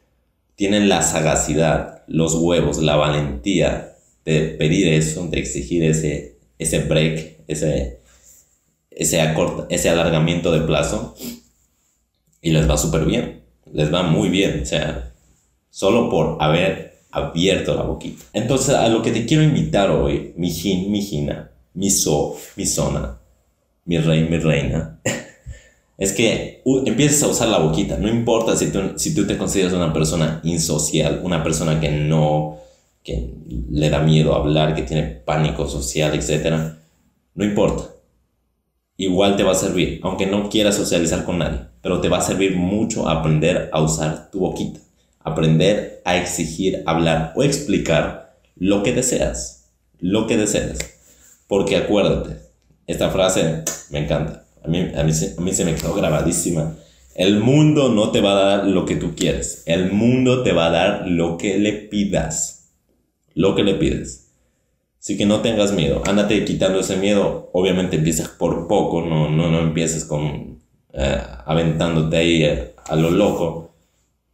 tienen 0.55 0.89
la 0.89 1.01
sagacidad, 1.01 2.03
los 2.07 2.35
huevos, 2.35 2.79
la 2.79 2.95
valentía 2.95 3.95
de 4.25 4.41
pedir 4.49 4.87
eso, 4.87 5.27
de 5.27 5.39
exigir 5.39 5.83
ese, 5.83 6.37
ese 6.57 6.79
break, 6.79 7.43
ese, 7.47 7.99
ese, 8.91 9.35
ese 9.69 9.89
alargamiento 9.89 10.51
de 10.51 10.61
plazo 10.61 11.15
y 12.41 12.51
les 12.51 12.69
va 12.69 12.77
súper 12.77 13.05
bien, 13.05 13.43
les 13.71 13.93
va 13.93 14.03
muy 14.03 14.29
bien, 14.29 14.61
o 14.61 14.65
sea, 14.65 15.13
solo 15.69 16.09
por 16.09 16.37
haber 16.41 16.99
abierto 17.11 17.75
la 17.75 17.83
boquita. 17.83 18.25
Entonces, 18.33 18.75
a 18.75 18.87
lo 18.89 19.01
que 19.01 19.11
te 19.11 19.25
quiero 19.25 19.43
invitar 19.43 19.89
hoy, 19.91 20.33
mi 20.35 20.51
jin, 20.51 20.91
mi 20.91 21.01
jina, 21.01 21.51
mi 21.73 21.89
so, 21.89 22.37
mi 22.55 22.65
zona, 22.65 23.19
mi 23.85 23.97
rey, 23.97 24.27
mi 24.29 24.37
reina, 24.37 24.99
es 25.97 26.13
que 26.13 26.61
empieces 26.85 27.23
a 27.23 27.27
usar 27.27 27.49
la 27.49 27.59
boquita. 27.59 27.97
No 27.97 28.07
importa 28.07 28.55
si 28.55 28.71
tú, 28.71 28.93
si 28.97 29.13
tú 29.13 29.25
te 29.25 29.37
consideras 29.37 29.73
una 29.73 29.93
persona 29.93 30.41
insocial, 30.43 31.21
una 31.23 31.43
persona 31.43 31.79
que 31.79 31.89
no, 31.89 32.57
que 33.03 33.33
le 33.71 33.89
da 33.89 33.99
miedo 33.99 34.35
hablar, 34.35 34.75
que 34.75 34.83
tiene 34.83 35.03
pánico 35.03 35.67
social, 35.67 36.13
etc. 36.13 36.75
No 37.35 37.45
importa. 37.45 37.89
Igual 38.97 39.35
te 39.35 39.43
va 39.43 39.53
a 39.53 39.55
servir, 39.55 39.99
aunque 40.03 40.27
no 40.27 40.49
quieras 40.49 40.75
socializar 40.75 41.25
con 41.25 41.39
nadie, 41.39 41.61
pero 41.81 41.99
te 41.99 42.09
va 42.09 42.19
a 42.19 42.21
servir 42.21 42.55
mucho 42.55 43.09
aprender 43.09 43.69
a 43.73 43.81
usar 43.81 44.29
tu 44.31 44.39
boquita, 44.39 44.79
aprender 45.19 46.01
a 46.05 46.17
exigir, 46.17 46.83
hablar 46.85 47.33
o 47.35 47.43
explicar 47.43 48.37
lo 48.55 48.83
que 48.83 48.93
deseas, 48.93 49.71
lo 49.99 50.27
que 50.27 50.37
deseas. 50.37 50.77
Porque 51.53 51.75
acuérdate, 51.75 52.37
esta 52.87 53.11
frase 53.11 53.63
me 53.91 53.99
encanta 53.99 54.47
a 54.63 54.67
mí, 54.67 54.79
a, 54.79 55.03
mí, 55.03 55.11
a 55.37 55.41
mí 55.41 55.53
se 55.53 55.65
me 55.65 55.75
quedó 55.75 55.93
grabadísima. 55.93 56.75
El 57.13 57.41
mundo 57.41 57.89
no 57.89 58.09
te 58.09 58.21
va 58.21 58.31
a 58.31 58.43
dar 58.43 58.65
lo 58.65 58.87
que 58.87 58.95
tú 58.95 59.13
quieres. 59.15 59.61
El 59.67 59.91
mundo 59.91 60.41
te 60.41 60.51
va 60.51 60.65
a 60.65 60.69
dar 60.71 61.07
lo 61.07 61.37
que 61.37 61.59
le 61.59 61.73
pidas. 61.73 62.71
Lo 63.35 63.53
que 63.53 63.61
le 63.63 63.75
pides. 63.75 64.31
Así 64.99 65.15
que 65.15 65.27
no 65.27 65.41
tengas 65.41 65.73
miedo. 65.73 66.01
Ándate 66.07 66.43
quitando 66.43 66.79
ese 66.79 66.97
miedo. 66.97 67.51
Obviamente 67.53 67.97
empiezas 67.97 68.29
por 68.29 68.67
poco. 68.67 69.03
No, 69.03 69.29
no, 69.29 69.51
no 69.51 69.59
empieces 69.59 70.05
con 70.05 70.59
eh, 70.91 71.21
aventándote 71.45 72.17
ahí 72.17 72.43
eh, 72.45 72.73
a 72.87 72.95
lo 72.95 73.11
loco. 73.11 73.75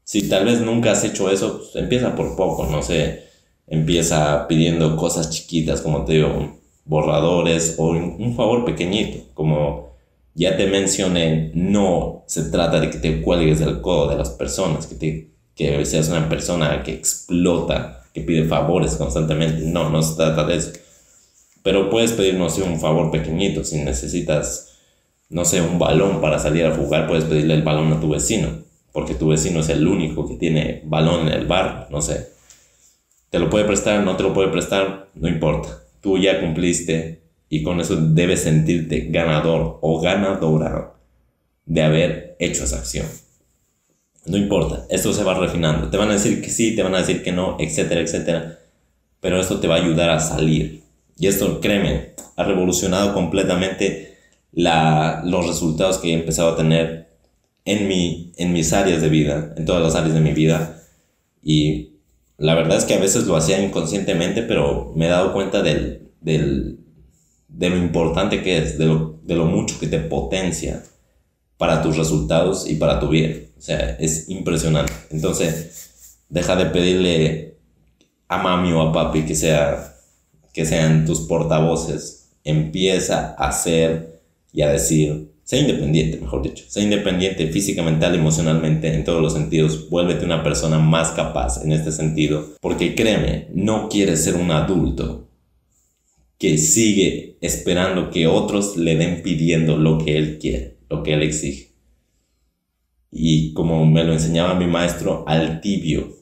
Si 0.05 0.29
tal 0.29 0.45
vez 0.45 0.61
nunca 0.61 0.93
has 0.93 1.03
hecho 1.03 1.29
eso, 1.29 1.57
pues 1.57 1.75
empieza 1.83 2.15
por 2.15 2.37
poco. 2.37 2.65
No 2.67 2.81
sé. 2.81 3.25
Empieza 3.67 4.47
pidiendo 4.47 4.95
cosas 4.95 5.29
chiquitas, 5.31 5.81
como 5.81 6.05
te 6.05 6.13
digo, 6.13 6.58
borradores 6.89 7.75
o 7.77 7.89
un 7.89 8.35
favor 8.35 8.65
pequeñito, 8.65 9.19
como 9.35 9.89
ya 10.39 10.55
te 10.55 10.67
mencioné, 10.67 11.51
no 11.53 12.23
se 12.25 12.43
trata 12.43 12.79
de 12.79 12.89
que 12.89 12.97
te 12.97 13.21
cuelgues 13.21 13.59
del 13.59 13.81
codo 13.81 14.09
de 14.09 14.15
las 14.15 14.29
personas, 14.29 14.87
que, 14.87 14.95
te, 14.95 15.31
que 15.53 15.85
seas 15.85 16.07
una 16.07 16.29
persona 16.29 16.81
que 16.81 16.93
explota, 16.93 18.05
que 18.13 18.21
pide 18.21 18.45
favores 18.45 18.95
constantemente. 18.95 19.63
No, 19.65 19.89
no 19.89 20.01
se 20.01 20.15
trata 20.15 20.45
de 20.45 20.55
eso. 20.55 20.71
Pero 21.61 21.89
puedes 21.89 22.13
pedir, 22.13 22.35
no 22.35 22.49
sé, 22.49 22.63
un 22.63 22.79
favor 22.79 23.11
pequeñito. 23.11 23.63
Si 23.65 23.83
necesitas, 23.83 24.77
no 25.29 25.43
sé, 25.43 25.61
un 25.61 25.77
balón 25.77 26.21
para 26.21 26.39
salir 26.39 26.65
a 26.65 26.75
jugar, 26.75 27.07
puedes 27.07 27.25
pedirle 27.25 27.55
el 27.55 27.63
balón 27.63 27.91
a 27.91 27.99
tu 27.99 28.09
vecino. 28.09 28.47
Porque 28.93 29.13
tu 29.13 29.27
vecino 29.27 29.59
es 29.59 29.67
el 29.67 29.85
único 29.85 30.27
que 30.27 30.35
tiene 30.35 30.81
balón 30.85 31.27
en 31.27 31.33
el 31.33 31.47
bar, 31.47 31.87
no 31.91 32.01
sé. 32.01 32.29
Te 33.29 33.39
lo 33.39 33.49
puede 33.49 33.65
prestar, 33.65 34.03
no 34.03 34.15
te 34.15 34.23
lo 34.23 34.33
puede 34.33 34.47
prestar, 34.47 35.09
no 35.13 35.27
importa. 35.27 35.83
Tú 36.01 36.17
ya 36.17 36.39
cumpliste 36.39 37.21
y 37.49 37.63
con 37.63 37.81
eso 37.81 37.95
debes 37.95 38.43
sentirte 38.43 39.07
ganador 39.09 39.79
o 39.81 39.99
ganadora 39.99 40.93
de 41.65 41.81
haber 41.81 42.35
hecho 42.39 42.63
esa 42.63 42.77
acción. 42.77 43.05
No 44.25 44.37
importa, 44.37 44.85
esto 44.89 45.13
se 45.13 45.23
va 45.23 45.33
refinando. 45.33 45.89
Te 45.89 45.97
van 45.97 46.09
a 46.09 46.13
decir 46.13 46.41
que 46.41 46.49
sí, 46.49 46.75
te 46.75 46.83
van 46.83 46.95
a 46.95 46.99
decir 46.99 47.23
que 47.23 47.31
no, 47.31 47.57
etcétera, 47.59 48.01
etcétera. 48.01 48.59
Pero 49.19 49.39
esto 49.39 49.59
te 49.59 49.67
va 49.67 49.75
a 49.75 49.81
ayudar 49.83 50.09
a 50.09 50.19
salir. 50.19 50.83
Y 51.17 51.27
esto, 51.27 51.59
créeme, 51.59 52.13
ha 52.35 52.43
revolucionado 52.43 53.13
completamente 53.13 54.17
la, 54.51 55.21
los 55.25 55.47
resultados 55.47 55.97
que 55.97 56.11
he 56.11 56.13
empezado 56.13 56.51
a 56.51 56.55
tener 56.57 57.09
en, 57.65 57.87
mi, 57.87 58.31
en 58.37 58.53
mis 58.53 58.71
áreas 58.73 59.01
de 59.01 59.09
vida, 59.09 59.53
en 59.57 59.65
todas 59.65 59.81
las 59.81 59.95
áreas 59.95 60.13
de 60.13 60.21
mi 60.21 60.31
vida. 60.31 60.81
Y 61.43 61.88
la 62.39 62.55
verdad 62.55 62.77
es 62.77 62.85
que 62.85 62.93
a 62.93 62.99
veces 62.99 63.25
lo 63.25 63.35
hacía 63.35 63.61
inconscientemente, 63.61 64.43
pero 64.43 64.93
me 64.95 65.07
he 65.07 65.09
dado 65.09 65.33
cuenta 65.33 65.61
del, 65.61 66.13
del, 66.21 66.79
de 67.49 67.69
lo 67.69 67.77
importante 67.77 68.41
que 68.41 68.57
es, 68.57 68.77
de 68.77 68.85
lo, 68.85 69.19
de 69.23 69.35
lo 69.35 69.45
mucho 69.45 69.77
que 69.77 69.87
te 69.87 69.99
potencia 69.99 70.83
para 71.57 71.81
tus 71.81 71.97
resultados 71.97 72.69
y 72.69 72.75
para 72.75 72.99
tu 72.99 73.09
vida. 73.09 73.35
O 73.57 73.61
sea, 73.61 73.97
es 73.99 74.29
impresionante. 74.29 74.93
Entonces, 75.11 76.19
deja 76.29 76.55
de 76.55 76.67
pedirle 76.67 77.57
a 78.29 78.37
mami 78.37 78.71
o 78.71 78.81
a 78.81 78.93
papi 78.93 79.25
que, 79.25 79.35
sea, 79.35 79.95
que 80.53 80.65
sean 80.65 81.05
tus 81.05 81.19
portavoces. 81.21 82.29
Empieza 82.45 83.35
a 83.37 83.49
hacer 83.49 84.21
y 84.53 84.61
a 84.61 84.69
decir, 84.69 85.33
sé 85.49 85.61
independiente, 85.61 86.19
mejor 86.19 86.43
dicho. 86.43 86.63
Sé 86.67 86.83
independiente 86.83 87.47
física, 87.47 87.81
mental, 87.81 88.13
emocionalmente, 88.13 88.93
en 88.93 89.03
todos 89.03 89.19
los 89.19 89.33
sentidos. 89.33 89.89
Vuélvete 89.89 90.23
una 90.23 90.43
persona 90.43 90.77
más 90.77 91.09
capaz 91.09 91.63
en 91.63 91.71
este 91.71 91.91
sentido. 91.91 92.49
Porque 92.61 92.93
créeme, 92.93 93.47
no 93.55 93.89
quieres 93.89 94.23
ser 94.23 94.35
un 94.35 94.51
adulto 94.51 95.27
que 96.37 96.59
sigue 96.59 97.39
esperando 97.41 98.11
que 98.11 98.27
otros 98.27 98.77
le 98.77 98.95
den 98.95 99.23
pidiendo 99.23 99.75
lo 99.75 99.97
que 99.97 100.19
él 100.19 100.37
quiere, 100.37 100.77
lo 100.87 101.01
que 101.01 101.13
él 101.15 101.23
exige. 101.23 101.71
Y 103.09 103.51
como 103.53 103.87
me 103.87 104.03
lo 104.03 104.13
enseñaba 104.13 104.53
mi 104.53 104.67
maestro, 104.67 105.23
al 105.27 105.61
tibio 105.61 106.15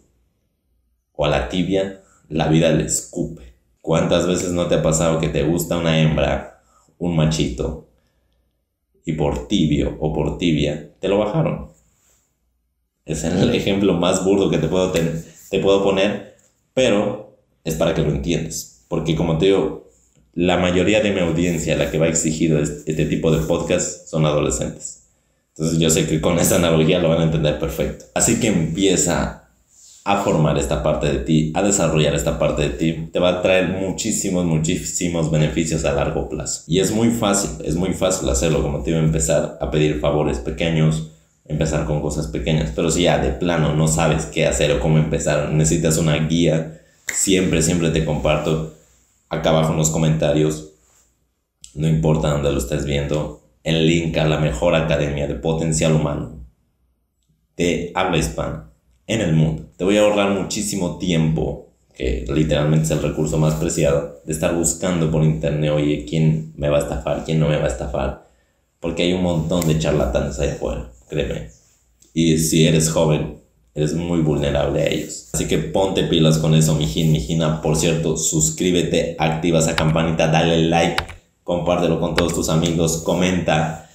o 1.11 1.25
a 1.25 1.29
la 1.29 1.49
tibia, 1.49 2.01
la 2.29 2.47
vida 2.47 2.71
le 2.71 2.85
escupe. 2.85 3.55
¿Cuántas 3.81 4.25
veces 4.25 4.53
no 4.53 4.67
te 4.67 4.75
ha 4.75 4.81
pasado 4.81 5.19
que 5.19 5.27
te 5.27 5.43
gusta 5.43 5.77
una 5.77 5.99
hembra, 5.99 6.61
un 6.97 7.17
machito, 7.17 7.86
y 9.07 9.13
por 9.13 9.47
tibio 9.47 9.95
o 10.01 10.13
por 10.13 10.37
tibia 10.37 10.91
te 10.99 11.07
lo 11.07 11.17
bajaron? 11.17 11.69
Es 13.05 13.23
el 13.23 13.55
ejemplo 13.55 13.93
más 13.93 14.23
burdo 14.23 14.49
que 14.49 14.57
te 14.57 14.67
puedo, 14.67 14.91
te 14.91 15.59
puedo 15.59 15.81
poner, 15.81 16.35
pero 16.73 17.37
es 17.63 17.75
para 17.75 17.93
que 17.93 18.01
lo 18.01 18.09
entiendas. 18.09 18.85
Porque 18.89 19.15
como 19.15 19.37
te 19.37 19.45
digo, 19.45 19.89
la 20.33 20.57
mayoría 20.57 21.01
de 21.01 21.13
mi 21.13 21.21
audiencia, 21.21 21.77
la 21.77 21.89
que 21.89 21.97
va 21.97 22.07
a 22.07 22.09
exigir 22.09 22.53
este 22.53 23.05
tipo 23.05 23.31
de 23.31 23.45
podcast, 23.47 24.07
son 24.07 24.25
adolescentes. 24.25 25.05
Entonces 25.55 25.79
yo 25.79 25.89
sé 25.89 26.05
que 26.05 26.19
con 26.19 26.37
esa 26.37 26.57
analogía 26.57 26.99
lo 26.99 27.09
van 27.09 27.21
a 27.21 27.23
entender 27.23 27.57
perfecto. 27.59 28.05
Así 28.13 28.41
que 28.41 28.47
empieza 28.47 29.46
a 30.07 30.23
formar 30.23 30.57
esta 30.57 30.81
parte 30.81 31.07
de 31.07 31.19
ti, 31.19 31.51
a 31.53 31.61
desarrollar 31.61 32.15
esta 32.15 32.39
parte 32.39 32.61
de 32.61 32.69
ti. 32.69 33.09
Te 33.11 33.19
va 33.19 33.27
a 33.27 33.41
traer 33.41 33.67
muchísimos, 33.67 34.45
muchísimos 34.45 35.29
beneficios 35.29 35.83
a 35.83 35.91
largo 35.91 36.29
plazo. 36.29 36.63
Y 36.65 36.79
es 36.79 36.91
muy 36.91 37.09
fácil, 37.09 37.49
es 37.65 37.75
muy 37.75 37.91
fácil 37.91 38.29
hacerlo, 38.29 38.61
como 38.61 38.83
te 38.83 38.95
a 38.95 38.99
empezar 38.99 39.57
a 39.59 39.69
pedir 39.69 39.99
favores 39.99 40.37
pequeños, 40.37 41.11
empezar 41.43 41.83
con 41.83 41.99
cosas 41.99 42.27
pequeñas. 42.27 42.71
Pero 42.73 42.89
si 42.89 43.03
ya 43.03 43.17
de 43.17 43.31
plano 43.31 43.75
no 43.75 43.89
sabes 43.89 44.25
qué 44.27 44.47
hacer 44.47 44.71
o 44.71 44.79
cómo 44.79 44.97
empezar, 44.97 45.51
necesitas 45.51 45.97
una 45.97 46.15
guía, 46.15 46.79
siempre, 47.13 47.61
siempre 47.61 47.89
te 47.89 48.05
comparto 48.05 48.75
acá 49.27 49.49
abajo 49.49 49.73
en 49.73 49.79
los 49.79 49.89
comentarios, 49.89 50.69
no 51.75 51.85
importa 51.85 52.29
dónde 52.29 52.53
lo 52.53 52.59
estés 52.59 52.85
viendo, 52.85 53.43
el 53.61 53.85
link 53.85 54.15
a 54.15 54.25
la 54.25 54.39
mejor 54.39 54.73
academia 54.73 55.27
de 55.27 55.35
potencial 55.35 55.91
humano 55.91 56.47
de 57.57 57.91
habla 57.93 58.17
hispana 58.17 58.66
en 59.07 59.21
el 59.21 59.33
mundo. 59.33 59.63
Te 59.77 59.83
voy 59.83 59.97
a 59.97 60.01
ahorrar 60.01 60.31
muchísimo 60.39 60.97
tiempo, 60.97 61.69
que 61.95 62.25
literalmente 62.27 62.85
es 62.85 62.91
el 62.91 63.01
recurso 63.01 63.37
más 63.37 63.55
preciado, 63.55 64.21
de 64.25 64.33
estar 64.33 64.53
buscando 64.53 65.09
por 65.09 65.23
internet, 65.23 65.71
oye, 65.71 66.05
¿quién 66.07 66.53
me 66.55 66.69
va 66.69 66.77
a 66.77 66.81
estafar? 66.81 67.23
¿Quién 67.25 67.39
no 67.39 67.49
me 67.49 67.57
va 67.57 67.65
a 67.65 67.69
estafar? 67.69 68.27
Porque 68.79 69.03
hay 69.03 69.13
un 69.13 69.23
montón 69.23 69.65
de 69.67 69.79
charlatanes 69.79 70.37
ahí 70.39 70.49
afuera, 70.49 70.91
créeme. 71.09 71.49
Y 72.13 72.37
si 72.37 72.67
eres 72.67 72.89
joven, 72.89 73.39
eres 73.73 73.93
muy 73.93 74.21
vulnerable 74.21 74.81
a 74.81 74.87
ellos. 74.87 75.29
Así 75.33 75.47
que 75.47 75.57
ponte 75.57 76.03
pilas 76.03 76.37
con 76.37 76.53
eso, 76.53 76.75
mijin, 76.75 77.11
mijina. 77.11 77.61
Por 77.61 77.75
cierto, 77.75 78.17
suscríbete, 78.17 79.15
activa 79.17 79.59
esa 79.59 79.75
campanita, 79.75 80.27
dale 80.27 80.63
like, 80.63 81.03
compártelo 81.43 81.99
con 81.99 82.15
todos 82.15 82.33
tus 82.33 82.49
amigos, 82.49 82.97
comenta 82.97 83.87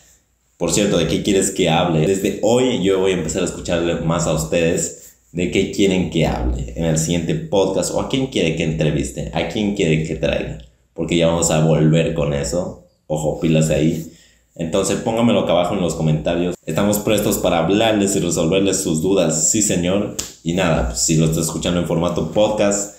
por 0.63 0.71
cierto, 0.71 0.97
¿de 0.97 1.09
qué 1.09 1.25
quieres 1.25 1.51
que 1.51 1.69
hable? 1.69 2.07
Desde 2.07 2.39
hoy 2.41 2.85
yo 2.85 3.01
voy 3.01 3.11
a 3.11 3.15
empezar 3.15 3.43
a 3.43 3.47
escucharle 3.47 3.97
más 3.97 4.29
a 4.29 4.33
ustedes 4.33 5.02
de 5.33 5.51
qué 5.51 5.73
quieren 5.73 6.11
que 6.11 6.27
hable 6.27 6.75
en 6.77 6.85
el 6.85 6.99
siguiente 6.99 7.35
podcast 7.35 7.93
o 7.95 8.01
a 8.01 8.09
quién 8.09 8.27
quiere 8.27 8.55
que 8.55 8.65
entreviste, 8.65 9.31
a 9.35 9.49
quién 9.49 9.75
quiere 9.75 10.05
que 10.05 10.17
traiga. 10.17 10.59
Porque 10.95 11.17
ya 11.17 11.29
vamos 11.29 11.51
a 11.51 11.65
volver 11.65 12.15
con 12.15 12.35
eso. 12.35 12.85
Ojo, 13.07 13.41
pilas 13.41 13.71
ahí. 13.71 14.13
Entonces 14.55 14.97
pónganmelo 15.01 15.41
acá 15.41 15.53
abajo 15.53 15.75
en 15.75 15.81
los 15.81 15.95
comentarios. 15.95 16.55
Estamos 16.67 16.99
prestos 16.99 17.39
para 17.39 17.61
hablarles 17.61 18.15
y 18.15 18.21
resolverles 18.21 18.83
sus 18.83 19.01
dudas. 19.01 19.51
Sí, 19.51 19.63
señor. 19.63 20.17
Y 20.43 20.53
nada, 20.53 20.95
si 20.95 21.17
lo 21.17 21.25
estás 21.25 21.47
escuchando 21.47 21.81
en 21.81 21.87
formato 21.87 22.31
podcast, 22.31 22.97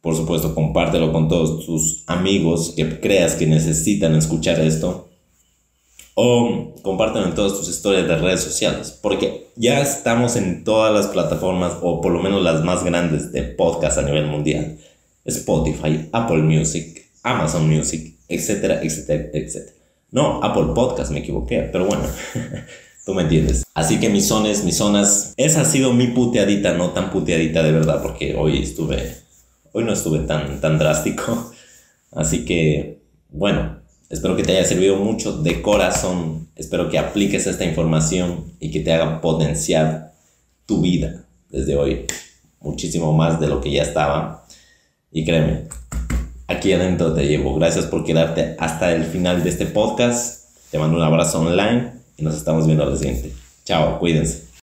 por 0.00 0.14
supuesto, 0.14 0.54
compártelo 0.54 1.12
con 1.12 1.28
todos 1.28 1.66
tus 1.66 2.04
amigos 2.06 2.74
que 2.76 3.00
creas 3.00 3.34
que 3.34 3.46
necesitan 3.46 4.14
escuchar 4.14 4.60
esto 4.60 5.08
o 6.14 6.74
compártelo 6.82 7.26
en 7.26 7.34
todas 7.34 7.54
tus 7.54 7.68
historias 7.68 8.06
de 8.06 8.16
redes 8.16 8.42
sociales, 8.42 8.98
porque 9.02 9.48
ya 9.56 9.80
estamos 9.80 10.36
en 10.36 10.64
todas 10.64 10.92
las 10.92 11.08
plataformas, 11.08 11.74
o 11.82 12.00
por 12.00 12.12
lo 12.12 12.22
menos 12.22 12.42
las 12.42 12.62
más 12.64 12.84
grandes 12.84 13.32
de 13.32 13.42
podcast 13.42 13.98
a 13.98 14.02
nivel 14.02 14.26
mundial. 14.26 14.78
Spotify, 15.24 16.08
Apple 16.12 16.42
Music, 16.42 17.10
Amazon 17.22 17.68
Music, 17.68 18.16
etcétera, 18.28 18.82
etcétera, 18.82 19.30
etcétera. 19.32 19.72
No, 20.10 20.42
Apple 20.42 20.74
Podcast, 20.74 21.10
me 21.10 21.20
equivoqué, 21.20 21.68
pero 21.72 21.86
bueno, 21.86 22.04
tú 23.06 23.14
me 23.14 23.22
entiendes. 23.22 23.64
Así 23.74 23.98
que 23.98 24.08
mis 24.08 24.28
zonas, 24.28 24.62
mis 24.64 24.76
zonas, 24.76 25.34
esa 25.36 25.62
ha 25.62 25.64
sido 25.64 25.92
mi 25.92 26.08
puteadita, 26.08 26.74
no 26.74 26.90
tan 26.90 27.10
puteadita 27.10 27.62
de 27.62 27.72
verdad, 27.72 28.02
porque 28.02 28.36
hoy 28.36 28.62
estuve, 28.62 29.16
hoy 29.72 29.84
no 29.84 29.92
estuve 29.92 30.20
tan, 30.20 30.60
tan 30.60 30.78
drástico. 30.78 31.52
Así 32.12 32.44
que, 32.44 33.00
bueno, 33.30 33.73
Espero 34.14 34.36
que 34.36 34.44
te 34.44 34.56
haya 34.56 34.64
servido 34.64 34.94
mucho 34.94 35.42
de 35.42 35.60
corazón. 35.60 36.46
Espero 36.54 36.88
que 36.88 37.00
apliques 37.00 37.48
esta 37.48 37.64
información 37.64 38.44
y 38.60 38.70
que 38.70 38.78
te 38.78 38.92
haga 38.92 39.20
potenciar 39.20 40.12
tu 40.66 40.80
vida 40.80 41.24
desde 41.50 41.76
hoy. 41.76 42.06
Muchísimo 42.60 43.12
más 43.12 43.40
de 43.40 43.48
lo 43.48 43.60
que 43.60 43.72
ya 43.72 43.82
estaba. 43.82 44.46
Y 45.10 45.24
créeme, 45.24 45.64
aquí 46.46 46.72
adentro 46.72 47.12
te 47.12 47.26
llevo. 47.26 47.56
Gracias 47.56 47.86
por 47.86 48.04
quedarte 48.04 48.54
hasta 48.60 48.94
el 48.94 49.02
final 49.02 49.42
de 49.42 49.50
este 49.50 49.66
podcast. 49.66 50.44
Te 50.70 50.78
mando 50.78 50.96
un 50.96 51.02
abrazo 51.02 51.40
online 51.40 51.94
y 52.16 52.22
nos 52.22 52.36
estamos 52.36 52.66
viendo 52.66 52.84
al 52.84 52.96
siguiente. 52.96 53.32
Chao, 53.64 53.98
cuídense. 53.98 54.53